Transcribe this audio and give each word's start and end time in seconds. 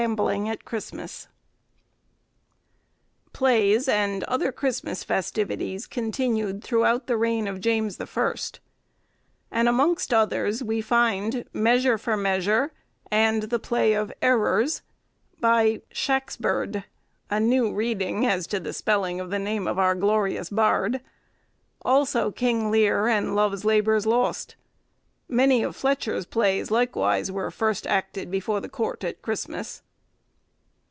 CHAPTER 0.01 0.79
VI. 0.95 1.07
PLAYS 3.33 3.87
and 3.87 4.23
other 4.23 4.51
Christmas 4.51 5.03
festivities 5.03 5.85
continued 5.85 6.63
throughout 6.63 7.05
the 7.05 7.15
reign 7.17 7.47
of 7.47 7.61
James 7.61 7.97
the 7.97 8.07
First; 8.07 8.59
and 9.51 9.69
amongst 9.69 10.11
others 10.11 10.63
we 10.63 10.81
find 10.81 11.45
'Measure 11.53 11.99
for 11.99 12.17
Measure,' 12.17 12.71
and 13.11 13.43
the 13.43 13.59
'Plaie 13.59 13.93
of 13.93 14.11
Errors,' 14.23 14.81
by 15.39 15.81
Shaxberd—a 15.93 17.39
new 17.39 17.71
reading 17.71 18.25
as 18.25 18.47
to 18.47 18.59
the 18.59 18.73
spelling 18.73 19.19
of 19.19 19.29
the 19.29 19.37
name 19.37 19.67
of 19.67 19.77
our 19.77 19.93
glorious 19.93 20.49
bard—also 20.49 22.31
'King 22.31 22.71
Lear,' 22.71 23.07
and 23.07 23.35
'Love's 23.35 23.63
Labour's 23.63 24.07
Lost.' 24.07 24.55
Many 25.29 25.61
of 25.61 25.75
Fletcher's 25.75 26.25
plays 26.25 26.71
likewise 26.71 27.31
were 27.31 27.51
first 27.51 27.85
acted 27.85 28.31
before 28.31 28.59
the 28.61 28.67
court 28.67 29.03
at 29.03 29.21
Christmas. 29.21 29.83